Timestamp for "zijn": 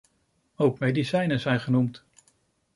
1.39-1.59